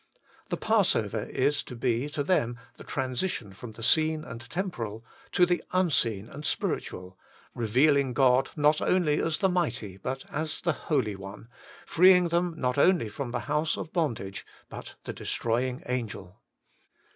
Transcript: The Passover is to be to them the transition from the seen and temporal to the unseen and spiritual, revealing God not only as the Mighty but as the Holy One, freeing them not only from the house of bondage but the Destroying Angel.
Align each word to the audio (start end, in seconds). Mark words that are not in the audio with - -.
The 0.49 0.57
Passover 0.57 1.25
is 1.25 1.61
to 1.61 1.75
be 1.75 2.09
to 2.09 2.23
them 2.23 2.57
the 2.77 2.83
transition 2.83 3.53
from 3.53 3.73
the 3.73 3.83
seen 3.83 4.23
and 4.23 4.41
temporal 4.49 5.05
to 5.33 5.45
the 5.45 5.63
unseen 5.73 6.27
and 6.27 6.43
spiritual, 6.43 7.19
revealing 7.53 8.13
God 8.13 8.49
not 8.55 8.81
only 8.81 9.21
as 9.21 9.37
the 9.37 9.47
Mighty 9.49 9.97
but 9.97 10.25
as 10.31 10.61
the 10.61 10.73
Holy 10.73 11.15
One, 11.15 11.49
freeing 11.85 12.29
them 12.29 12.55
not 12.57 12.79
only 12.79 13.09
from 13.09 13.29
the 13.29 13.41
house 13.41 13.77
of 13.77 13.93
bondage 13.93 14.43
but 14.69 14.95
the 15.03 15.13
Destroying 15.13 15.83
Angel. 15.85 16.41